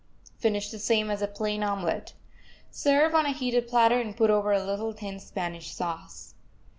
[0.39, 2.13] Finish the same as a plain omelet.
[2.71, 6.33] Serve on a heated platter and put over a little thin Spanish sauce.